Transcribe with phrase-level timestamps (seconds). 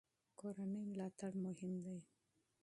[0.39, 1.99] کورنۍ ملاتړ مهم دی.